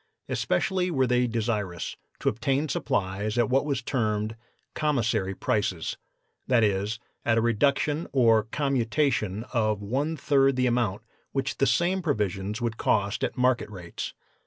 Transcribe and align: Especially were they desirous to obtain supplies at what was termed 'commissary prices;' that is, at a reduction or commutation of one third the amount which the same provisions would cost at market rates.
Especially 0.27 0.89
were 0.89 1.05
they 1.05 1.27
desirous 1.27 1.95
to 2.21 2.27
obtain 2.27 2.67
supplies 2.67 3.37
at 3.37 3.51
what 3.51 3.67
was 3.67 3.83
termed 3.83 4.35
'commissary 4.73 5.35
prices;' 5.35 5.95
that 6.47 6.63
is, 6.63 6.97
at 7.23 7.37
a 7.37 7.41
reduction 7.41 8.07
or 8.11 8.45
commutation 8.45 9.43
of 9.53 9.83
one 9.83 10.17
third 10.17 10.55
the 10.55 10.65
amount 10.65 11.03
which 11.33 11.57
the 11.57 11.67
same 11.67 12.01
provisions 12.01 12.59
would 12.59 12.77
cost 12.77 13.23
at 13.23 13.37
market 13.37 13.69
rates. 13.69 14.15